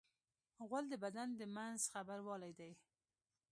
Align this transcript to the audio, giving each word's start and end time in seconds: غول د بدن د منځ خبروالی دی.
غول 0.67 0.85
د 0.89 0.93
بدن 1.03 1.29
د 1.39 1.41
منځ 1.55 1.81
خبروالی 1.93 2.51
دی. 2.59 2.71